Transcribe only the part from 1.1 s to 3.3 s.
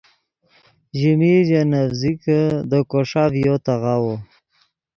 میر ژے نڤزیکے دے کوݰا